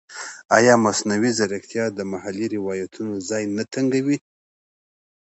ایا 0.57 0.73
مصنوعي 0.85 1.31
ځیرکتیا 1.37 1.85
د 1.91 1.99
محلي 2.11 2.47
روایتونو 2.55 3.13
ځای 3.29 3.43
نه 3.55 3.63
تنګوي؟ 3.73 4.17